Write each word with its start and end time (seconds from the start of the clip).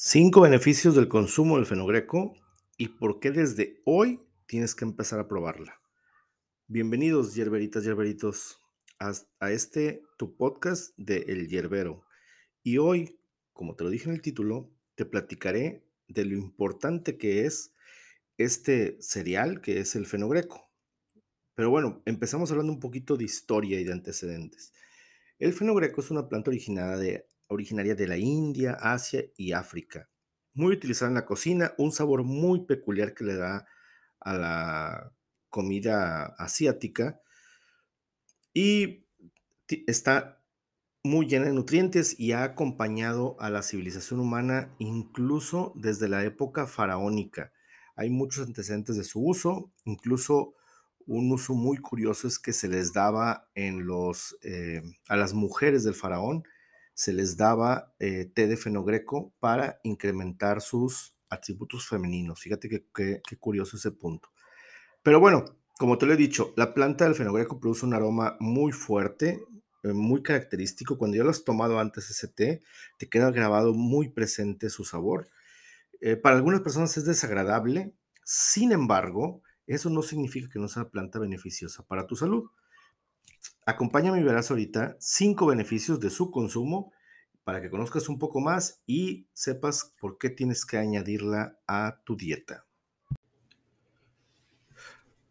Cinco 0.00 0.42
beneficios 0.42 0.94
del 0.94 1.08
consumo 1.08 1.56
del 1.56 1.66
fenogreco 1.66 2.32
y 2.76 2.86
por 2.86 3.18
qué 3.18 3.32
desde 3.32 3.82
hoy 3.84 4.20
tienes 4.46 4.76
que 4.76 4.84
empezar 4.84 5.18
a 5.18 5.26
probarla. 5.26 5.80
Bienvenidos, 6.68 7.34
yerberitas, 7.34 7.82
yerberitos, 7.82 8.60
a, 9.00 9.50
este 9.50 10.04
tu 10.16 10.36
podcast 10.36 10.96
de 10.98 11.24
El 11.26 11.48
Yerbero. 11.48 12.04
Y 12.62 12.78
hoy, 12.78 13.18
como 13.52 13.74
te 13.74 13.82
lo 13.82 13.90
dije 13.90 14.08
en 14.08 14.14
el 14.14 14.22
título, 14.22 14.70
te 14.94 15.04
platicaré 15.04 15.84
de 16.06 16.24
lo 16.26 16.36
importante 16.36 17.18
que 17.18 17.44
es 17.44 17.74
este 18.36 19.02
cereal 19.02 19.60
que 19.60 19.80
es 19.80 19.96
el 19.96 20.06
fenogreco. 20.06 20.70
Pero 21.56 21.70
bueno, 21.70 22.02
empezamos 22.04 22.52
hablando 22.52 22.72
un 22.72 22.78
poquito 22.78 23.16
de 23.16 23.24
historia 23.24 23.80
y 23.80 23.84
de 23.84 23.94
antecedentes. 23.94 24.72
El 25.40 25.52
fenogreco 25.52 26.02
es 26.02 26.12
una 26.12 26.28
planta 26.28 26.50
originada 26.50 26.96
de 26.96 27.26
originaria 27.48 27.94
de 27.94 28.06
la 28.06 28.16
India, 28.16 28.72
Asia 28.80 29.24
y 29.36 29.52
África. 29.52 30.08
Muy 30.54 30.74
utilizada 30.74 31.10
en 31.10 31.14
la 31.14 31.26
cocina, 31.26 31.74
un 31.78 31.92
sabor 31.92 32.24
muy 32.24 32.64
peculiar 32.64 33.14
que 33.14 33.24
le 33.24 33.36
da 33.36 33.66
a 34.20 34.34
la 34.34 35.12
comida 35.50 36.26
asiática 36.38 37.20
y 38.52 39.06
está 39.86 40.42
muy 41.02 41.26
llena 41.26 41.46
de 41.46 41.52
nutrientes 41.52 42.18
y 42.18 42.32
ha 42.32 42.42
acompañado 42.42 43.36
a 43.40 43.50
la 43.50 43.62
civilización 43.62 44.20
humana 44.20 44.74
incluso 44.78 45.72
desde 45.76 46.08
la 46.08 46.24
época 46.24 46.66
faraónica. 46.66 47.52
Hay 47.96 48.10
muchos 48.10 48.46
antecedentes 48.46 48.96
de 48.96 49.04
su 49.04 49.24
uso, 49.24 49.72
incluso 49.84 50.54
un 51.06 51.32
uso 51.32 51.54
muy 51.54 51.78
curioso 51.78 52.28
es 52.28 52.38
que 52.38 52.52
se 52.52 52.68
les 52.68 52.92
daba 52.92 53.48
eh, 53.54 54.82
a 55.08 55.16
las 55.16 55.32
mujeres 55.32 55.84
del 55.84 55.94
faraón 55.94 56.44
se 56.98 57.12
les 57.12 57.36
daba 57.36 57.94
eh, 58.00 58.24
té 58.34 58.48
de 58.48 58.56
fenogreco 58.56 59.32
para 59.38 59.78
incrementar 59.84 60.60
sus 60.60 61.14
atributos 61.30 61.86
femeninos. 61.86 62.40
Fíjate 62.40 62.68
qué 62.68 63.36
curioso 63.38 63.76
ese 63.76 63.92
punto. 63.92 64.30
Pero 65.04 65.20
bueno, 65.20 65.44
como 65.78 65.96
te 65.96 66.06
lo 66.06 66.14
he 66.14 66.16
dicho, 66.16 66.52
la 66.56 66.74
planta 66.74 67.04
del 67.04 67.14
fenogreco 67.14 67.60
produce 67.60 67.86
un 67.86 67.94
aroma 67.94 68.36
muy 68.40 68.72
fuerte, 68.72 69.40
eh, 69.84 69.92
muy 69.92 70.24
característico. 70.24 70.98
Cuando 70.98 71.16
ya 71.16 71.22
lo 71.22 71.30
has 71.30 71.44
tomado 71.44 71.78
antes 71.78 72.10
ese 72.10 72.26
té, 72.26 72.62
te 72.98 73.08
queda 73.08 73.30
grabado 73.30 73.74
muy 73.74 74.08
presente 74.08 74.68
su 74.68 74.82
sabor. 74.82 75.28
Eh, 76.00 76.16
para 76.16 76.34
algunas 76.34 76.62
personas 76.62 76.96
es 76.96 77.04
desagradable, 77.04 77.94
sin 78.24 78.72
embargo, 78.72 79.42
eso 79.68 79.88
no 79.88 80.02
significa 80.02 80.48
que 80.52 80.58
no 80.58 80.66
sea 80.66 80.88
planta 80.88 81.20
beneficiosa 81.20 81.86
para 81.86 82.08
tu 82.08 82.16
salud. 82.16 82.50
Acompáñame 83.68 84.18
y 84.18 84.22
verás 84.22 84.50
ahorita 84.50 84.96
cinco 84.98 85.44
beneficios 85.44 86.00
de 86.00 86.08
su 86.08 86.30
consumo 86.30 86.90
para 87.44 87.60
que 87.60 87.68
conozcas 87.68 88.08
un 88.08 88.18
poco 88.18 88.40
más 88.40 88.80
y 88.86 89.28
sepas 89.34 89.94
por 90.00 90.16
qué 90.16 90.30
tienes 90.30 90.64
que 90.64 90.78
añadirla 90.78 91.58
a 91.66 92.00
tu 92.06 92.16
dieta. 92.16 92.64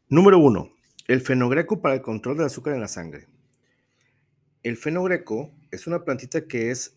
Número 0.07 0.37
1. 0.37 0.71
El 1.07 1.21
fenogreco 1.21 1.81
para 1.81 1.95
el 1.95 2.03
control 2.03 2.37
del 2.37 2.45
azúcar 2.45 2.75
en 2.75 2.81
la 2.81 2.87
sangre. 2.87 3.27
El 4.61 4.77
fenogreco 4.77 5.51
es 5.71 5.87
una 5.87 6.05
plantita 6.05 6.47
que 6.47 6.69
es 6.69 6.95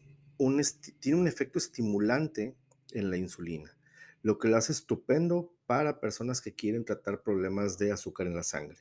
tiene 0.98 1.18
un 1.18 1.26
efecto 1.26 1.58
estimulante 1.58 2.54
en 2.92 3.08
la 3.08 3.16
insulina, 3.16 3.74
lo 4.20 4.38
que 4.38 4.48
lo 4.48 4.58
hace 4.58 4.72
estupendo 4.72 5.54
para 5.64 6.00
personas 6.00 6.42
que 6.42 6.54
quieren 6.54 6.84
tratar 6.84 7.22
problemas 7.22 7.78
de 7.78 7.92
azúcar 7.92 8.26
en 8.26 8.36
la 8.36 8.42
sangre. 8.42 8.76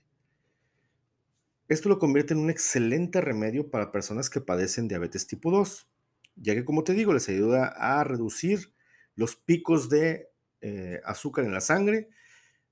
Esto 1.69 1.87
lo 1.87 1.99
convierte 1.99 2.33
en 2.33 2.39
un 2.39 2.49
excelente 2.49 3.21
remedio 3.21 3.69
para 3.69 3.91
personas 3.91 4.31
que 4.31 4.41
padecen 4.41 4.87
diabetes 4.87 5.27
tipo 5.27 5.51
2, 5.51 5.87
ya 6.35 6.55
que 6.55 6.65
como 6.65 6.83
te 6.83 6.93
digo, 6.93 7.13
les 7.13 7.29
ayuda 7.29 7.67
a 7.67 8.03
reducir 8.03 8.73
los 9.15 9.35
picos 9.35 9.87
de 9.87 10.31
eh, 10.61 10.99
azúcar 11.05 11.45
en 11.45 11.53
la 11.53 11.61
sangre 11.61 12.09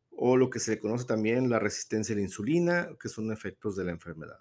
o 0.10 0.36
lo 0.36 0.50
que 0.50 0.60
se 0.60 0.72
le 0.72 0.80
conoce 0.80 1.06
también 1.06 1.48
la 1.48 1.60
resistencia 1.60 2.14
a 2.14 2.18
la 2.18 2.24
insulina, 2.24 2.90
que 3.00 3.08
son 3.08 3.32
efectos 3.32 3.76
de 3.76 3.86
la 3.86 3.92
enfermedad. 3.92 4.40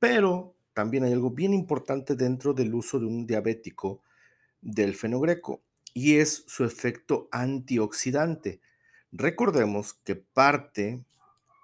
Pero 0.00 0.56
también 0.72 1.04
hay 1.04 1.12
algo 1.12 1.30
bien 1.30 1.54
importante 1.54 2.16
dentro 2.16 2.52
del 2.52 2.74
uso 2.74 2.98
de 2.98 3.06
un 3.06 3.28
diabético 3.28 4.02
del 4.60 4.96
fenogreco 4.96 5.62
y 5.92 6.16
es 6.16 6.42
su 6.48 6.64
efecto 6.64 7.28
antioxidante. 7.30 8.60
Recordemos 9.12 9.94
que 9.94 10.16
parte 10.16 11.04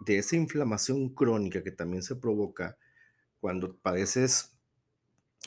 de 0.00 0.18
esa 0.18 0.36
inflamación 0.36 1.10
crónica 1.10 1.62
que 1.62 1.70
también 1.70 2.02
se 2.02 2.16
provoca 2.16 2.76
cuando 3.40 3.76
padeces 3.76 4.52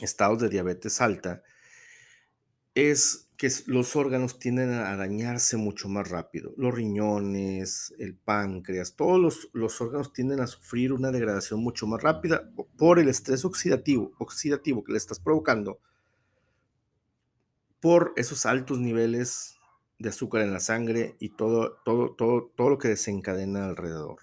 estados 0.00 0.40
de 0.40 0.48
diabetes 0.48 1.00
alta, 1.00 1.42
es 2.74 3.28
que 3.36 3.50
los 3.66 3.96
órganos 3.96 4.38
tienden 4.38 4.70
a 4.70 4.96
dañarse 4.96 5.56
mucho 5.56 5.88
más 5.88 6.08
rápido. 6.08 6.54
Los 6.56 6.74
riñones, 6.74 7.94
el 7.98 8.16
páncreas, 8.16 8.96
todos 8.96 9.20
los, 9.20 9.50
los, 9.52 9.80
órganos 9.80 10.12
tienden 10.12 10.40
a 10.40 10.46
sufrir 10.46 10.92
una 10.92 11.10
degradación 11.10 11.60
mucho 11.60 11.86
más 11.86 12.02
rápida 12.02 12.50
por 12.76 12.98
el 12.98 13.08
estrés 13.08 13.44
oxidativo, 13.44 14.12
oxidativo 14.18 14.84
que 14.84 14.92
le 14.92 14.98
estás 14.98 15.20
provocando, 15.20 15.80
por 17.80 18.12
esos 18.16 18.46
altos 18.46 18.78
niveles 18.78 19.58
de 19.98 20.08
azúcar 20.08 20.42
en 20.42 20.52
la 20.52 20.60
sangre 20.60 21.16
y 21.18 21.30
todo, 21.30 21.76
todo, 21.84 22.14
todo, 22.14 22.50
todo 22.56 22.70
lo 22.70 22.78
que 22.78 22.88
desencadena 22.88 23.66
alrededor. 23.66 24.20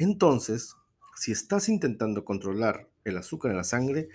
Entonces, 0.00 0.76
si 1.14 1.30
estás 1.30 1.68
intentando 1.68 2.24
controlar 2.24 2.88
el 3.04 3.18
azúcar 3.18 3.50
en 3.50 3.58
la 3.58 3.64
sangre, 3.64 4.08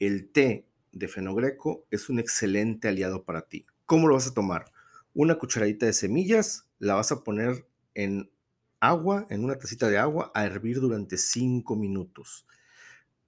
el 0.00 0.32
té 0.32 0.66
de 0.90 1.06
fenogreco 1.06 1.86
es 1.92 2.08
un 2.08 2.18
excelente 2.18 2.88
aliado 2.88 3.22
para 3.22 3.42
ti. 3.42 3.64
¿Cómo 3.86 4.08
lo 4.08 4.14
vas 4.14 4.26
a 4.26 4.34
tomar? 4.34 4.72
Una 5.14 5.36
cucharadita 5.36 5.86
de 5.86 5.92
semillas, 5.92 6.66
la 6.80 6.94
vas 6.94 7.12
a 7.12 7.22
poner 7.22 7.68
en 7.94 8.32
agua, 8.80 9.28
en 9.30 9.44
una 9.44 9.56
tacita 9.60 9.88
de 9.88 9.98
agua, 9.98 10.32
a 10.34 10.44
hervir 10.44 10.80
durante 10.80 11.16
5 11.16 11.76
minutos. 11.76 12.44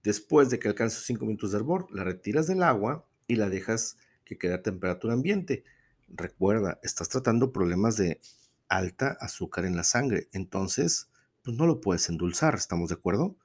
Después 0.03 0.49
de 0.49 0.59
que 0.59 0.67
alcance 0.67 0.99
5 1.01 1.25
minutos 1.25 1.53
de 1.53 1.59
hervor, 1.59 1.87
la 1.91 2.03
retiras 2.03 2.45
del 2.47 2.63
agua 2.63 3.07
y 3.25 3.37
la 3.37 3.49
dejas 3.49 3.95
que 4.25 4.37
quede 4.37 4.55
a 4.55 4.61
temperatura 4.61 5.13
ambiente. 5.13 5.63
Recuerda, 6.09 6.77
estás 6.83 7.07
tratando 7.07 7.53
problemas 7.53 7.95
de 7.95 8.19
alta 8.67 9.15
azúcar 9.21 9.63
en 9.63 9.77
la 9.77 9.85
sangre, 9.85 10.27
entonces 10.33 11.07
pues 11.45 11.55
no 11.55 11.67
lo 11.67 11.79
puedes 11.79 12.09
endulzar, 12.09 12.55
¿estamos 12.55 12.89
de 12.89 12.95
acuerdo? 12.95 13.37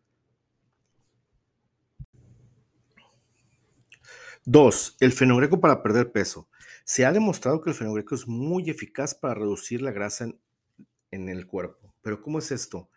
Dos, 4.47 4.97
el 5.01 5.13
fenogreco 5.13 5.61
para 5.61 5.83
perder 5.83 6.11
peso. 6.11 6.49
Se 6.85 7.05
ha 7.05 7.13
demostrado 7.13 7.61
que 7.61 7.69
el 7.69 7.77
fenogreco 7.77 8.15
es 8.15 8.27
muy 8.27 8.71
eficaz 8.71 9.15
para 9.15 9.35
reducir 9.35 9.83
la 9.83 9.93
grasa 9.93 10.25
en, 10.25 10.41
en, 11.11 11.29
el 11.29 11.47
cuerpo. 11.47 11.95
Pero 12.01 12.23
¿cómo 12.23 12.39
es 12.39 12.51
esto? 12.51 12.89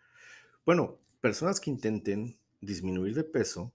Bueno, 0.64 0.98
personas 1.20 1.60
que 1.60 1.70
intenten 1.70 2.38
disminuir 2.62 3.14
de 3.14 3.24
peso 3.24 3.74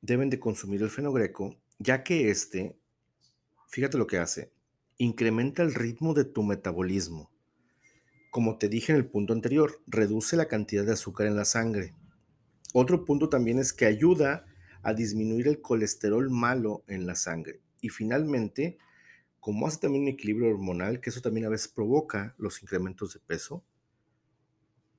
deben 0.00 0.30
de 0.30 0.40
consumir 0.40 0.82
el 0.82 0.90
fenogreco, 0.90 1.54
ya 1.78 2.02
que 2.02 2.30
este, 2.30 2.78
fíjate 3.68 3.98
lo 3.98 4.06
que 4.06 4.18
hace, 4.18 4.54
incrementa 4.96 5.62
el 5.62 5.74
ritmo 5.74 6.14
de 6.14 6.24
tu 6.24 6.42
metabolismo. 6.42 7.33
Como 8.34 8.58
te 8.58 8.68
dije 8.68 8.90
en 8.90 8.98
el 8.98 9.06
punto 9.06 9.32
anterior, 9.32 9.80
reduce 9.86 10.36
la 10.36 10.48
cantidad 10.48 10.84
de 10.84 10.94
azúcar 10.94 11.28
en 11.28 11.36
la 11.36 11.44
sangre. 11.44 11.94
Otro 12.72 13.04
punto 13.04 13.28
también 13.28 13.60
es 13.60 13.72
que 13.72 13.86
ayuda 13.86 14.44
a 14.82 14.92
disminuir 14.92 15.46
el 15.46 15.62
colesterol 15.62 16.28
malo 16.30 16.82
en 16.88 17.06
la 17.06 17.14
sangre. 17.14 17.60
Y 17.80 17.90
finalmente, 17.90 18.76
como 19.38 19.68
hace 19.68 19.78
también 19.78 20.02
un 20.02 20.08
equilibrio 20.08 20.48
hormonal, 20.48 21.00
que 21.00 21.10
eso 21.10 21.20
también 21.20 21.46
a 21.46 21.48
veces 21.48 21.68
provoca 21.68 22.34
los 22.36 22.60
incrementos 22.60 23.14
de 23.14 23.20
peso, 23.20 23.62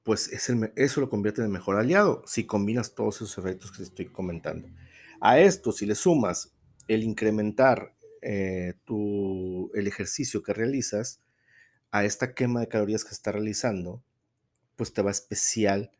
pues 0.03 0.29
es 0.29 0.50
eso 0.78 1.02
lo 1.02 1.09
convierte 1.09 1.41
en 1.41 1.47
el 1.47 1.52
mejor 1.52 1.75
aliado 1.75 2.23
si 2.25 2.46
combinas 2.46 2.96
todos 2.96 3.17
esos 3.17 3.38
efectos 3.38 3.69
que 3.69 3.79
te 3.79 3.84
estoy 3.84 4.06
comentando. 4.06 4.69
A 5.19 5.40
esto, 5.41 5.73
si 5.73 5.85
le 5.85 5.96
sumas 5.96 6.56
el 6.88 7.03
incrementar 7.03 7.97
eh, 8.22 8.75
tu, 8.85 9.72
el 9.73 9.88
ejercicio 9.88 10.41
que 10.41 10.53
realizas, 10.53 11.20
a 11.96 12.03
esta 12.03 12.34
quema 12.34 12.59
de 12.59 12.68
calorías 12.68 13.06
que 13.06 13.12
está 13.12 13.32
realizando, 13.32 14.03
pues 14.76 14.92
te 14.92 15.02
va 15.02 15.12
especial 15.12 15.92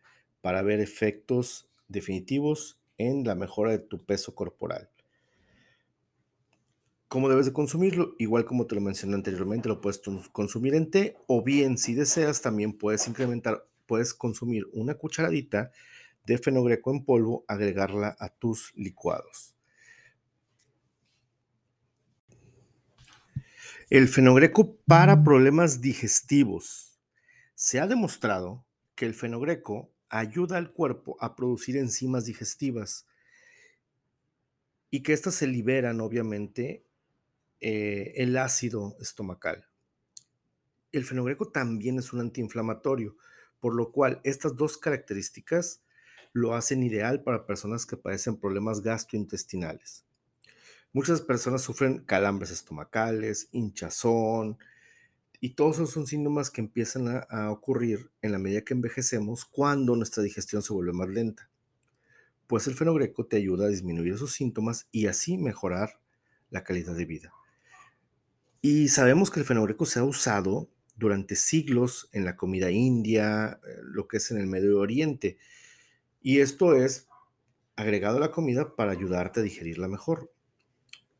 para 0.42 0.62
ver 0.62 0.81
efectos 0.81 1.69
definitivos 1.88 2.77
en 2.97 3.24
la 3.24 3.33
mejora 3.33 3.71
de 3.71 3.80
tu 3.80 4.03
peso 4.03 4.36
corporal. 4.36 4.89
¿Cómo 7.07 7.30
debes 7.30 7.45
de 7.45 7.53
consumirlo? 7.53 8.13
Igual 8.19 8.44
como 8.44 8.68
te 8.68 8.75
lo 8.75 8.81
mencioné 8.81 9.15
anteriormente, 9.15 9.69
lo 9.69 9.80
puedes 9.80 10.01
consumir 10.33 10.75
en 10.75 10.92
té 10.92 11.15
o 11.27 11.42
bien 11.42 11.77
si 11.77 11.94
deseas 11.94 12.41
también 12.41 12.74
puedes 12.74 13.07
incrementar, 13.07 13.65
puedes 13.86 14.13
consumir 14.13 14.68
una 14.74 14.95
cucharadita 14.95 15.71
de 16.25 16.38
fenogreco 16.38 16.91
en 16.91 17.06
polvo, 17.06 17.45
agregarla 17.48 18.18
a 18.19 18.27
tus 18.27 18.74
licuados. 18.75 19.54
El 23.91 24.07
fenogreco 24.07 24.77
para 24.87 25.23
problemas 25.23 25.79
digestivos. 25.79 26.99
Se 27.53 27.79
ha 27.79 27.85
demostrado 27.85 28.65
que 28.95 29.05
el 29.05 29.13
fenogreco 29.13 29.91
ayuda 30.09 30.57
al 30.57 30.71
cuerpo 30.71 31.17
a 31.19 31.35
producir 31.35 31.77
enzimas 31.77 32.25
digestivas 32.25 33.05
y 34.89 35.03
que 35.03 35.13
éstas 35.13 35.35
se 35.35 35.45
liberan 35.45 36.01
obviamente 36.01 36.83
eh, 37.61 38.13
el 38.15 38.35
ácido 38.37 38.97
estomacal. 38.99 39.67
El 40.91 41.05
fenogreco 41.05 41.51
también 41.51 41.99
es 41.99 42.11
un 42.11 42.21
antiinflamatorio, 42.21 43.15
por 43.59 43.75
lo 43.75 43.91
cual 43.91 44.19
estas 44.23 44.55
dos 44.55 44.79
características 44.79 45.83
lo 46.33 46.55
hacen 46.55 46.81
ideal 46.81 47.21
para 47.21 47.45
personas 47.45 47.85
que 47.85 47.97
padecen 47.97 48.38
problemas 48.38 48.81
gastrointestinales. 48.81 50.05
Muchas 50.95 51.19
personas 51.19 51.62
sufren 51.62 52.06
calambres 52.06 52.51
estomacales, 52.51 53.50
hinchazón, 53.51 54.57
y 55.42 55.50
todos 55.50 55.75
esos 55.75 55.89
son 55.89 56.07
síntomas 56.07 56.50
que 56.50 56.62
empiezan 56.62 57.09
a, 57.09 57.18
a, 57.30 57.51
ocurrir 57.51 58.12
en 58.21 58.31
la 58.31 58.38
medida 58.38 58.62
que 58.62 58.74
envejecemos 58.74 59.44
cuando 59.44 59.97
nuestra 59.97 60.24
digestión 60.24 60.62
se 60.62 60.71
vuelve 60.71 60.94
más 60.94 61.09
lenta. 61.09 61.50
Pues 62.47 62.68
el 62.68 62.75
fenogreco 62.75 63.25
te 63.25 63.36
ayuda 63.36 63.65
a 63.65 63.68
disminuir 63.68 64.13
esos 64.13 64.31
síntomas 64.31 64.88
y 64.89 65.07
así 65.07 65.38
mejorar 65.38 66.00
la 66.50 66.63
calidad 66.63 66.95
de 66.95 67.03
vida. 67.03 67.33
Y 68.62 68.88
sabemos 68.88 69.31
que 69.31 69.41
el 69.41 69.45
fenogreco 69.45 69.86
se 69.86 70.00
ha 70.00 70.06
usado 70.06 70.69
durante 70.95 71.36
siglos 71.36 72.07
en 72.13 72.24
la 72.24 72.38
comida 72.38 72.71
india, 72.71 73.59
eh, 73.68 73.81
lo 73.83 74.07
que 74.07 74.15
es 74.15 74.31
en 74.31 74.38
el 74.38 74.48
Medio 74.48 74.80
Oriente. 74.80 75.39
Y 76.21 76.39
esto 76.39 76.74
es 76.74 77.09
agregado 77.75 78.15
a 78.15 78.21
la 78.21 78.31
comida 78.31 78.77
para 78.77 78.94
ayudarte 78.94 79.41
a 79.41 79.44
digerirla 79.44 79.89
mejor. 79.89 80.31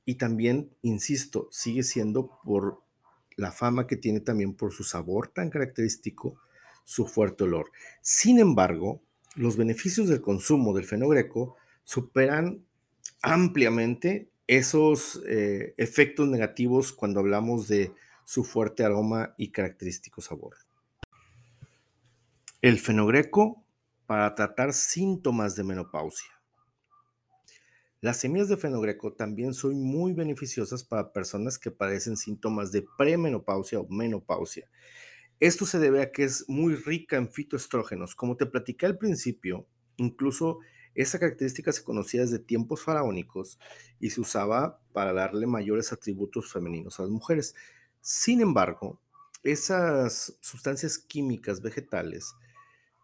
Y 0.06 0.16
también, 0.16 0.72
insisto, 0.82 1.50
sigue 1.52 1.84
siendo 1.84 2.40
por 2.44 2.82
la 3.36 3.52
fama 3.52 3.88
que 3.88 3.98
tiene 3.98 4.20
también 4.20 4.54
por 4.54 4.72
su 4.72 4.84
sabor 4.84 5.28
tan 5.30 5.50
característico, 5.50 6.40
su 6.84 7.08
fuerte 7.08 7.44
olor. 7.44 7.72
Sin 8.02 8.40
embargo, 8.40 9.02
los 9.36 9.58
beneficios 9.58 10.08
del 10.08 10.22
consumo 10.22 10.74
del 10.74 10.86
fenogreco 10.86 11.58
superan 11.84 12.64
ampliamente 13.22 14.30
esos 14.48 15.22
eh, 15.28 15.74
efectos 15.78 16.28
negativos 16.28 16.94
cuando 16.94 17.20
hablamos 17.20 17.68
de 17.68 17.92
su 18.24 18.44
fuerte 18.44 18.84
aroma 18.84 19.34
y 19.38 19.50
característico 19.52 20.22
sabor. 20.22 20.56
El 22.62 22.80
fenogreco 22.80 23.64
para 24.06 24.34
tratar 24.36 24.74
síntomas 24.74 25.56
de 25.56 25.64
menopausia. 25.64 26.30
Las 28.06 28.18
semillas 28.18 28.50
de 28.50 28.58
fenogreco 28.58 29.14
también 29.14 29.56
son 29.56 29.82
muy 29.82 30.14
beneficiosas 30.14 30.84
para 30.84 31.12
personas 31.12 31.58
que 31.58 31.72
padecen 31.72 32.18
síntomas 32.18 32.72
de 32.72 32.86
premenopausia 33.00 33.80
o 33.80 33.88
menopausia. 33.88 34.70
Esto 35.40 35.66
se 35.66 35.80
debe 35.80 36.04
a 36.04 36.12
que 36.12 36.24
es 36.24 36.48
muy 36.48 36.76
rica 36.76 37.18
en 37.18 37.32
fitoestrógenos. 37.32 38.14
Como 38.14 38.38
te 38.38 38.46
platicé 38.46 38.86
al 38.86 39.00
principio, 39.00 39.66
incluso 39.98 40.60
esa 40.94 41.18
característica 41.18 41.72
se 41.72 41.84
conocía 41.84 42.22
desde 42.22 42.38
tiempos 42.38 42.84
faraónicos 42.84 43.58
y 44.00 44.12
se 44.12 44.22
usaba 44.22 44.80
para 44.94 45.12
darle 45.12 45.48
mayores 45.48 45.92
atributos 45.92 46.54
femeninos 46.54 47.00
a 47.00 47.04
las 47.04 47.12
mujeres. 47.12 47.56
Sin 48.02 48.40
embargo, 48.40 49.02
esas 49.42 50.38
sustancias 50.42 51.00
químicas 51.00 51.60
vegetales 51.60 52.36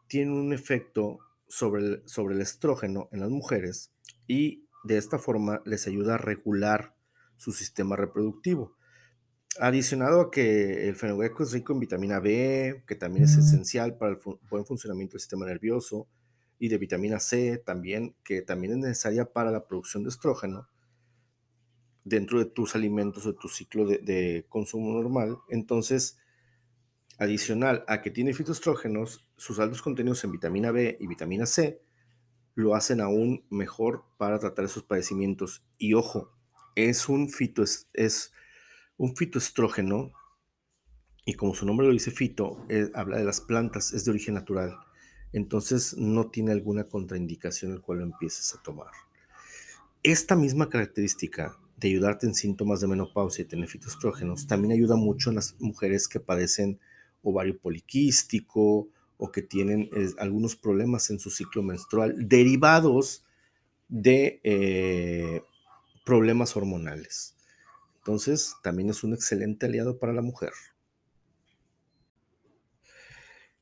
tienen 0.06 0.36
un 0.36 0.54
efecto 0.54 1.18
sobre 1.48 1.82
el, 1.82 2.04
sobre 2.06 2.36
el 2.36 2.42
estrógeno 2.42 3.10
en 3.12 3.22
las 3.22 3.32
mujeres 3.32 3.92
y 4.28 4.68
de 4.84 4.98
esta 4.98 5.20
forma 5.20 5.62
les 5.66 5.88
ayuda 5.88 6.16
a 6.16 6.18
regular 6.18 6.96
su 7.38 7.52
sistema 7.52 7.96
reproductivo. 7.96 8.76
Adicionado 9.60 10.22
a 10.22 10.32
que 10.32 10.88
el 10.88 10.96
fenogreco 10.96 11.44
es 11.44 11.52
rico 11.52 11.74
en 11.74 11.80
vitamina 11.80 12.20
B, 12.20 12.84
que 12.88 12.96
también 12.96 13.26
es 13.26 13.36
esencial 13.36 13.98
para 13.98 14.14
el 14.14 14.20
buen 14.50 14.66
funcionamiento 14.66 15.14
del 15.14 15.22
sistema 15.22 15.46
nervioso, 15.46 16.08
y 16.58 16.70
de 16.70 16.78
vitamina 16.78 17.20
C 17.20 17.58
también, 17.58 18.16
que 18.24 18.42
también 18.44 18.74
es 18.74 18.80
necesaria 18.80 19.26
para 19.26 19.52
la 19.52 19.66
producción 19.66 20.04
de 20.04 20.10
estrógeno 20.10 20.70
dentro 22.04 22.40
de 22.40 22.46
tus 22.46 22.76
alimentos 22.76 23.26
o 23.26 23.34
de 23.34 23.40
tu 23.40 23.50
ciclo 23.50 23.86
de, 23.86 23.98
de 23.98 24.46
consumo 24.48 24.94
normal. 24.94 25.38
Entonces, 25.50 26.18
adicional 27.18 27.84
a 27.88 28.02
que 28.02 28.12
tiene 28.12 28.34
fitoestrógenos, 28.34 29.28
sus 29.38 29.60
altos 29.60 29.82
contenidos 29.82 30.24
en 30.24 30.32
vitamina 30.32 30.72
B 30.72 30.98
y 31.00 31.08
vitamina 31.08 31.46
C 31.46 31.82
lo 32.56 32.76
hacen 32.76 33.02
aún 33.02 33.46
mejor 33.50 34.06
para 34.18 34.40
tratar 34.40 34.66
esos 34.66 34.84
padecimientos. 34.84 35.64
Y 35.78 35.94
ojo, 35.94 36.32
es 36.76 37.10
un, 37.10 37.30
fito, 37.30 37.64
es 37.94 38.34
un 38.98 39.16
fitoestrógeno, 39.16 40.12
y 41.26 41.34
como 41.34 41.54
su 41.54 41.66
nombre 41.66 41.88
lo 41.88 41.94
dice, 41.94 42.12
fito, 42.12 42.66
eh, 42.70 42.90
habla 42.94 43.18
de 43.18 43.26
las 43.26 43.42
plantas, 43.42 43.94
es 43.94 44.06
de 44.06 44.12
origen 44.12 44.34
natural 44.34 44.78
entonces 45.34 45.96
no 45.98 46.30
tiene 46.30 46.52
alguna 46.52 46.86
contraindicación 46.86 47.72
el 47.72 47.82
cual 47.82 48.00
lo 48.00 48.06
empieces 48.06 48.54
a 48.54 48.62
tomar. 48.62 48.92
Esta 50.04 50.36
misma 50.36 50.70
característica 50.70 51.58
de 51.78 51.90
ayudarte 51.90 52.28
en 52.28 52.36
síntomas 52.36 52.82
de 52.82 52.88
menopausia 52.88 53.44
y 53.44 53.48
tener 53.48 53.68
fitoestrógenos 53.68 54.48
también 54.48 54.74
ayuda 54.74 54.96
mucho 54.96 55.30
en 55.30 55.38
las 55.38 55.56
mujeres 55.60 56.08
que 56.08 56.20
padecen 56.20 56.80
ovario 57.24 57.58
poliquístico 57.58 58.90
o 59.24 59.32
que 59.32 59.44
tienen 59.44 59.88
algunos 60.18 60.56
problemas 60.56 61.12
en 61.12 61.20
su 61.20 61.30
ciclo 61.30 61.62
menstrual 61.62 62.28
derivados 62.28 63.24
de 63.88 64.42
eh, 64.44 65.44
problemas 66.04 66.58
hormonales. 66.58 67.36
Entonces, 67.98 68.56
también 68.64 68.90
es 68.90 69.04
un 69.04 69.14
excelente 69.14 69.68
aliado 69.68 70.00
para 70.00 70.12
la 70.12 70.24
mujer. 70.24 70.54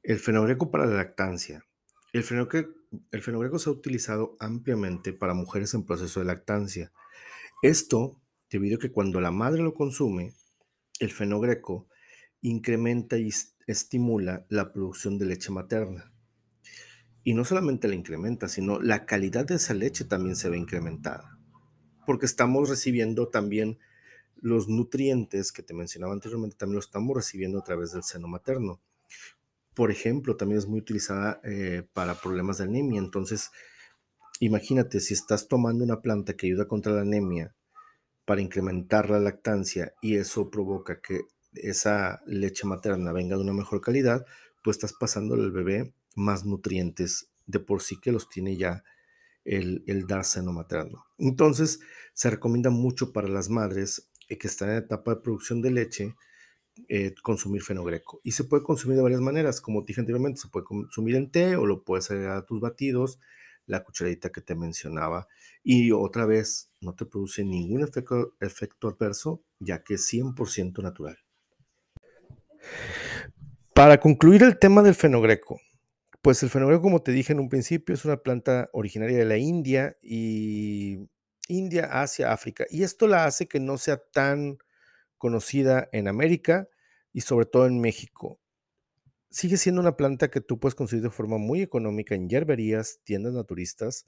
El 0.01 0.19
fenogreco 0.19 0.71
para 0.71 0.85
la 0.85 0.95
lactancia. 0.95 1.65
El 2.13 2.23
fenogreco, 2.23 3.59
se 3.59 3.69
ha 3.69 3.73
utilizado 3.73 4.37
ampliamente 4.39 5.11
para 5.11 5.33
mujeres 5.33 5.73
en 5.73 5.85
proceso 5.85 6.21
de 6.21 6.25
lactancia. 6.25 6.93
Esto 7.61 8.17
debido 8.49 8.77
a 8.77 8.79
que 8.79 8.93
cuando 8.93 9.19
la 9.19 9.31
madre 9.31 9.61
lo 9.61 9.73
consume, 9.73 10.33
el 11.01 11.11
fenogreco 11.11 11.85
incrementa 12.41 13.17
y 13.17 13.29
estimula 13.67 14.45
la 14.49 14.71
producción 14.71 15.17
de 15.17 15.25
leche 15.25 15.51
materna. 15.51 16.11
Y 17.23 17.33
no 17.33 17.45
solamente 17.45 17.87
la 17.87 17.95
incrementa, 17.95 18.47
sino 18.47 18.79
la 18.79 19.05
calidad 19.05 19.45
de 19.45 19.55
esa 19.55 19.73
leche 19.73 20.05
también 20.05 20.35
se 20.35 20.49
ve 20.49 20.57
incrementada. 20.57 21.37
Porque 22.05 22.25
estamos 22.25 22.69
recibiendo 22.69 23.27
también 23.27 23.77
los 24.35 24.69
nutrientes 24.69 25.51
que 25.51 25.63
te 25.63 25.73
mencionaba 25.73 26.13
anteriormente, 26.13 26.55
también 26.55 26.75
lo 26.75 26.79
estamos 26.79 27.15
recibiendo 27.15 27.59
a 27.59 27.63
través 27.63 27.91
del 27.91 28.03
seno 28.03 28.27
materno 28.27 28.81
por 29.79 29.91
ejemplo, 29.91 30.35
también 30.35 30.59
es 30.59 30.67
muy 30.67 30.81
utilizada 30.81 31.39
eh, 31.41 31.87
para 31.93 32.15
problemas 32.15 32.57
de 32.57 32.65
anemia. 32.65 32.99
Entonces, 32.99 33.49
imagínate 34.41 34.99
si 34.99 35.13
estás 35.13 35.47
tomando 35.47 35.85
una 35.85 36.01
planta 36.01 36.33
que 36.33 36.47
ayuda 36.47 36.67
contra 36.67 36.91
la 36.91 37.03
anemia 37.03 37.55
para 38.25 38.41
incrementar 38.41 39.09
la 39.09 39.21
lactancia 39.21 39.93
y 40.01 40.17
eso 40.17 40.49
provoca 40.49 40.99
que 40.99 41.21
esa 41.53 42.21
leche 42.25 42.67
materna 42.67 43.11
venga 43.11 43.35
de 43.35 43.43
una 43.43 43.53
mejor 43.53 43.81
calidad, 43.81 44.25
pues 44.63 44.77
estás 44.77 44.93
pasando 44.93 45.35
al 45.35 45.51
bebé 45.51 45.93
más 46.15 46.45
nutrientes 46.45 47.29
de 47.45 47.59
por 47.59 47.81
sí 47.81 47.99
que 47.99 48.11
los 48.11 48.29
tiene 48.29 48.57
ya 48.57 48.83
el, 49.45 49.83
el 49.87 50.05
dar 50.05 50.25
seno 50.25 50.51
materno. 50.51 51.05
Entonces, 51.17 51.79
se 52.13 52.29
recomienda 52.29 52.69
mucho 52.69 53.11
para 53.11 53.27
las 53.27 53.49
madres 53.49 54.09
eh, 54.27 54.37
que 54.37 54.47
están 54.47 54.69
en 54.69 54.77
etapa 54.77 55.15
de 55.15 55.21
producción 55.21 55.61
de 55.61 55.71
leche, 55.71 56.15
eh, 56.87 57.13
consumir 57.23 57.63
fenogreco. 57.63 58.21
Y 58.23 58.31
se 58.31 58.43
puede 58.43 58.63
consumir 58.63 58.97
de 58.97 59.03
varias 59.03 59.21
maneras, 59.21 59.59
como 59.59 59.81
dije 59.81 60.01
anteriormente, 60.01 60.41
se 60.41 60.49
puede 60.49 60.65
consumir 60.65 61.15
en 61.15 61.31
té 61.31 61.55
o 61.55 61.65
lo 61.65 61.83
puedes 61.83 62.09
agregar 62.11 62.37
a 62.37 62.45
tus 62.45 62.59
batidos, 62.59 63.19
la 63.65 63.83
cucharadita 63.83 64.31
que 64.31 64.41
te 64.41 64.55
mencionaba. 64.55 65.27
Y 65.63 65.91
otra 65.91 66.25
vez, 66.25 66.71
no 66.79 66.93
te 66.93 67.05
produce 67.05 67.43
ningún 67.43 67.83
efecto, 67.83 68.35
efecto 68.39 68.87
adverso, 68.87 69.43
ya 69.59 69.83
que 69.83 69.95
es 69.95 70.13
100% 70.13 70.81
natural. 70.81 71.17
Para 73.73 73.99
concluir 73.99 74.43
el 74.43 74.59
tema 74.59 74.81
del 74.81 74.95
fenogreco, 74.95 75.59
pues 76.21 76.43
el 76.43 76.49
fenogreco, 76.49 76.81
como 76.81 77.01
te 77.01 77.11
dije 77.11 77.33
en 77.33 77.39
un 77.39 77.49
principio, 77.49 77.95
es 77.95 78.03
una 78.03 78.17
planta 78.17 78.69
originaria 78.73 79.17
de 79.17 79.25
la 79.25 79.37
India 79.37 79.95
y 80.01 81.07
India, 81.47 81.85
Asia, 82.01 82.33
África. 82.33 82.65
Y 82.69 82.83
esto 82.83 83.07
la 83.07 83.25
hace 83.25 83.47
que 83.47 83.59
no 83.59 83.77
sea 83.77 83.97
tan 83.97 84.57
conocida 85.17 85.87
en 85.91 86.07
América 86.07 86.67
y 87.13 87.21
sobre 87.21 87.45
todo 87.45 87.67
en 87.67 87.79
México. 87.79 88.39
Sigue 89.29 89.57
siendo 89.57 89.81
una 89.81 89.95
planta 89.95 90.29
que 90.29 90.41
tú 90.41 90.59
puedes 90.59 90.75
conseguir 90.75 91.03
de 91.03 91.11
forma 91.11 91.37
muy 91.37 91.61
económica 91.61 92.15
en 92.15 92.27
hierberías, 92.27 92.99
tiendas 93.03 93.33
naturistas, 93.33 94.07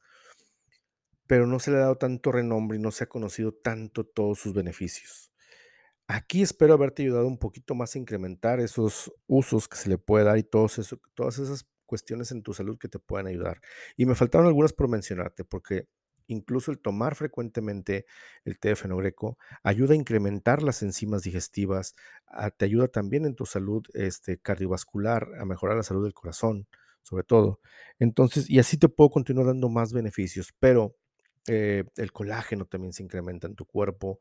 pero 1.28 1.48
no 1.48 1.60
se 1.60 1.72
le 1.72 1.78
ha 1.78 1.82
dado 1.82 1.98
tanto 1.98 2.32
renombre 2.32 2.78
y 2.78 2.82
no 2.82 2.92
se 2.92 3.06
ha 3.06 3.08
conocido 3.08 3.54
tanto 3.54 4.06
todos 4.06 4.40
sus 4.40 4.54
beneficios. 4.54 5.31
Aquí 6.14 6.42
espero 6.42 6.74
haberte 6.74 7.04
ayudado 7.04 7.26
un 7.26 7.38
poquito 7.38 7.74
más 7.74 7.96
a 7.96 8.00
incrementar 8.00 8.60
esos 8.60 9.14
usos 9.28 9.70
que 9.70 9.78
se 9.78 9.88
le 9.88 9.98
puede 9.98 10.26
dar 10.26 10.38
y 10.38 10.44
todos 10.44 10.98
todas 11.14 11.40
esas 11.40 11.66
cuestiones 11.86 12.32
en 12.32 12.44
tu 12.44 12.54
salud 12.54 12.78
que 12.78 12.90
te 12.90 13.00
puedan 13.00 13.28
ayudar. 13.28 13.62
Y 13.96 14.06
me 14.06 14.16
faltaron 14.16 14.48
algunas 14.48 14.74
por 14.74 14.90
mencionarte, 14.90 15.46
porque 15.46 15.88
Incluso 16.28 16.72
el 16.72 16.80
tomar 16.80 17.16
frecuentemente 17.16 18.06
el 18.46 18.58
té 18.58 18.70
de 18.70 18.76
fenogreco 18.78 19.38
ayuda 19.64 19.94
a 19.94 19.98
incrementar 19.98 20.64
las 20.64 20.82
enzimas 20.82 21.24
digestivas, 21.24 21.94
ah, 22.26 22.52
te 22.52 22.64
ayuda 22.64 22.88
también 22.88 23.26
en 23.26 23.36
tu 23.36 23.46
salud 23.46 23.84
este, 23.94 24.38
cardiovascular, 24.38 25.28
a 25.40 25.46
mejorar 25.46 25.76
la 25.76 25.84
salud 25.84 26.04
del 26.04 26.14
corazón, 26.14 26.68
sobre 27.02 27.26
todo. 27.26 27.60
Entonces, 28.00 28.50
y 28.50 28.60
así 28.60 28.78
te 28.78 28.88
puedo 28.88 29.10
continuar 29.10 29.48
dando 29.48 29.68
más 29.68 29.92
beneficios, 29.92 30.54
pero 30.58 30.96
eh, 31.48 31.86
el 31.98 32.12
colágeno 32.12 32.66
también 32.66 32.94
se 32.94 33.04
incrementa 33.04 33.48
en 33.48 33.56
tu 33.56 33.66
cuerpo, 33.66 34.20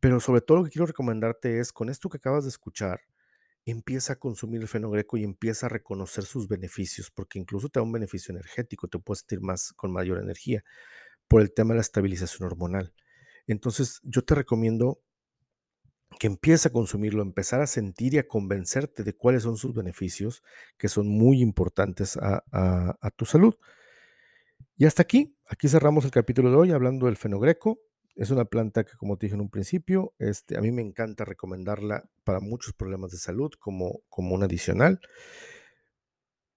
pero 0.00 0.20
sobre 0.20 0.40
todo 0.40 0.58
lo 0.58 0.64
que 0.64 0.70
quiero 0.70 0.86
recomendarte 0.86 1.60
es, 1.60 1.72
con 1.72 1.88
esto 1.88 2.08
que 2.08 2.18
acabas 2.18 2.44
de 2.44 2.50
escuchar, 2.50 3.00
empieza 3.64 4.14
a 4.14 4.16
consumir 4.16 4.62
el 4.62 4.68
fenogreco 4.68 5.16
y 5.16 5.24
empieza 5.24 5.66
a 5.66 5.68
reconocer 5.68 6.24
sus 6.24 6.48
beneficios, 6.48 7.10
porque 7.10 7.38
incluso 7.38 7.68
te 7.68 7.80
da 7.80 7.84
un 7.84 7.92
beneficio 7.92 8.32
energético, 8.32 8.88
te 8.88 8.98
puedes 8.98 9.20
sentir 9.20 9.40
más 9.40 9.72
con 9.72 9.92
mayor 9.92 10.18
energía 10.22 10.64
por 11.28 11.40
el 11.42 11.52
tema 11.52 11.70
de 11.70 11.76
la 11.76 11.82
estabilización 11.82 12.46
hormonal. 12.46 12.94
Entonces, 13.46 14.00
yo 14.04 14.22
te 14.22 14.34
recomiendo 14.34 15.00
que 16.18 16.26
empieces 16.26 16.66
a 16.66 16.70
consumirlo, 16.70 17.22
empezar 17.22 17.60
a 17.60 17.66
sentir 17.66 18.14
y 18.14 18.18
a 18.18 18.26
convencerte 18.26 19.04
de 19.04 19.14
cuáles 19.14 19.42
son 19.42 19.56
sus 19.56 19.74
beneficios, 19.74 20.42
que 20.78 20.88
son 20.88 21.08
muy 21.08 21.40
importantes 21.42 22.16
a, 22.16 22.42
tu 23.16 23.24
salud. 23.24 23.54
Y 24.76 24.86
hasta 24.86 25.02
aquí, 25.02 25.35
aquí 25.48 25.68
cerramos 25.68 26.04
el 26.04 26.10
capítulo 26.10 26.50
de 26.50 26.56
hoy 26.56 26.72
hablando 26.72 27.06
del 27.06 27.16
fenogreco. 27.16 27.80
Es 28.14 28.30
una 28.30 28.46
planta 28.46 28.84
que, 28.84 28.96
como 28.96 29.18
te 29.18 29.26
dije 29.26 29.34
en 29.34 29.42
un 29.42 29.50
principio, 29.50 30.14
este, 30.18 30.56
a 30.56 30.60
mí 30.60 30.72
me 30.72 30.82
encanta 30.82 31.24
recomendarla 31.24 32.08
para 32.24 32.40
muchos 32.40 32.72
problemas 32.72 33.10
de 33.10 33.18
salud 33.18 33.52
como, 33.58 34.00
como 34.08 34.34
un 34.34 34.42
adicional, 34.42 35.00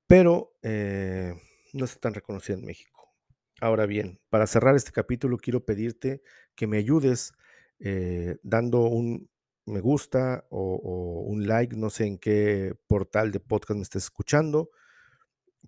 pero 0.08 0.54
eh, 0.64 1.34
no 1.74 1.86
está 1.86 2.00
tan 2.00 2.14
reconocida 2.14 2.58
en 2.58 2.66
México. 2.66 3.14
Ahora 3.60 3.86
bien, 3.86 4.22
para 4.30 4.48
cerrar 4.48 4.76
este 4.76 4.94
capítulo, 4.94 5.38
quiero 5.38 5.66
pedirte 5.66 6.22
que 6.56 6.66
me 6.66 6.78
ayudes 6.78 7.34
eh, 7.80 8.38
dando 8.42 8.84
un 8.84 9.30
me 9.66 9.82
gusta 9.82 10.46
o, 10.50 10.80
o 10.84 11.22
un 11.22 11.46
like, 11.46 11.76
no 11.76 11.92
sé 11.92 12.06
en 12.06 12.18
qué 12.18 12.74
portal 12.88 13.32
de 13.32 13.40
podcast 13.40 13.78
me 13.78 13.84
estés 13.84 14.06
escuchando, 14.06 14.72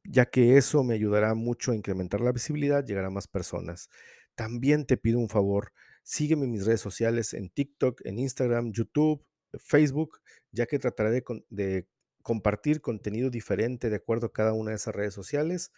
ya 0.03 0.25
que 0.25 0.58
eso 0.58 0.84
me 0.84 0.96
ayudará 0.96 1.34
mucho 1.36 1.72
a 1.72 1.75
incrementar 1.75 2.22
la 2.22 2.31
visibilidad, 2.31 2.86
llegar 2.86 3.05
a 3.05 3.10
más 3.10 3.27
personas. 3.27 3.89
También 4.36 4.86
te 4.86 4.98
pido 4.98 5.20
un 5.20 5.29
favor, 5.29 5.74
sígueme 6.03 6.46
en 6.46 6.51
mis 6.51 6.65
redes 6.65 6.81
sociales, 6.81 7.34
en 7.34 7.50
TikTok, 7.50 8.01
en 8.05 8.20
Instagram, 8.20 8.72
YouTube, 8.72 9.25
Facebook, 9.58 10.20
ya 10.51 10.65
que 10.65 10.79
trataré 10.79 11.24
de, 11.50 11.88
compartir 12.24 12.81
contenido 12.81 13.29
diferente 13.31 13.89
de 13.89 13.96
acuerdo 13.96 14.27
a 14.27 14.34
cada 14.34 14.53
una 14.53 14.72
de 14.72 14.75
esas 14.75 14.93
redes 14.93 15.13
sociales 15.13 15.72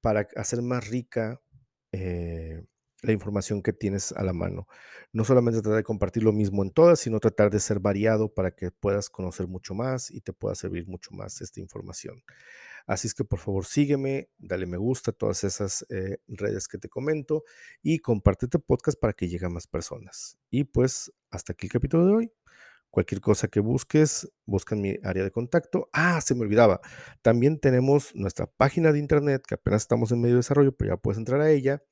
para 0.00 0.28
hacer 0.36 0.62
más 0.62 0.88
rica 0.88 1.40
eh, 1.90 2.62
la 3.02 3.12
información 3.12 3.62
que 3.62 3.72
tienes 3.72 4.12
a 4.12 4.22
la 4.22 4.32
mano. 4.32 4.66
No 5.12 5.24
solamente 5.24 5.60
tratar 5.60 5.76
de 5.78 5.82
compartir 5.84 6.22
lo 6.22 6.32
mismo 6.32 6.62
en 6.62 6.70
todas, 6.70 7.00
sino 7.00 7.20
tratar 7.20 7.50
de 7.50 7.60
ser 7.60 7.80
variado 7.80 8.32
para 8.32 8.52
que 8.52 8.70
puedas 8.70 9.10
conocer 9.10 9.46
mucho 9.46 9.74
más 9.74 10.10
y 10.10 10.20
te 10.20 10.32
pueda 10.32 10.54
servir 10.54 10.86
mucho 10.86 11.10
más 11.12 11.40
esta 11.40 11.60
información. 11.60 12.22
Así 12.86 13.08
es 13.08 13.14
que 13.14 13.24
por 13.24 13.38
favor 13.38 13.64
sígueme, 13.64 14.28
dale 14.38 14.66
me 14.66 14.76
gusta 14.76 15.10
a 15.10 15.14
todas 15.14 15.42
esas 15.44 15.86
eh, 15.90 16.18
redes 16.28 16.68
que 16.68 16.76
te 16.78 16.88
comento 16.88 17.44
y 17.82 17.98
comparte 18.00 18.46
este 18.46 18.58
podcast 18.58 18.98
para 19.00 19.14
que 19.14 19.28
llegue 19.28 19.46
a 19.46 19.50
más 19.50 19.66
personas. 19.66 20.38
Y 20.50 20.64
pues 20.64 21.12
hasta 21.30 21.54
aquí 21.54 21.66
el 21.66 21.72
capítulo 21.72 22.06
de 22.06 22.12
hoy. 22.12 22.30
Cualquier 22.90 23.20
cosa 23.20 23.48
que 23.48 23.58
busques, 23.58 24.30
busca 24.46 24.76
en 24.76 24.82
mi 24.82 24.96
área 25.02 25.24
de 25.24 25.32
contacto. 25.32 25.88
Ah, 25.92 26.20
se 26.20 26.36
me 26.36 26.42
olvidaba. 26.42 26.80
También 27.22 27.58
tenemos 27.58 28.14
nuestra 28.14 28.46
página 28.46 28.92
de 28.92 29.00
internet 29.00 29.42
que 29.44 29.54
apenas 29.54 29.82
estamos 29.82 30.12
en 30.12 30.20
medio 30.20 30.36
de 30.36 30.40
desarrollo, 30.40 30.76
pero 30.76 30.94
ya 30.94 30.96
puedes 30.96 31.18
entrar 31.18 31.40
a 31.40 31.50
ella 31.50 31.82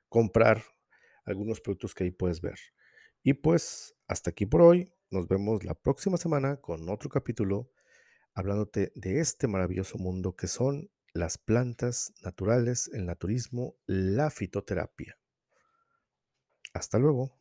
comprar 0.09 0.63
algunos 1.25 1.61
productos 1.61 1.95
que 1.95 2.05
ahí 2.05 2.11
puedes 2.11 2.41
ver. 2.41 2.59
Y 3.23 3.35
pues 3.35 3.95
hasta 4.07 4.31
aquí 4.31 4.47
por 4.47 4.63
hoy. 4.63 4.93
Nos 5.11 5.27
vemos 5.27 5.65
la 5.65 5.75
próxima 5.75 6.17
semana 6.17 6.59
con 6.61 6.89
otro 6.89 7.11
capítulo 7.11 7.73
hablándote 8.33 8.93
de 8.95 9.19
este 9.21 9.49
maravilloso 9.49 9.99
mundo 9.99 10.37
que 10.37 10.47
son 10.47 10.91
las 11.13 11.37
plantas 11.37 12.13
naturales, 12.23 12.89
el 12.93 13.07
naturismo, 13.07 13.75
la 13.87 14.31
fitoterapia. 14.31 15.19
Hasta 16.73 16.99
luego. 16.99 17.40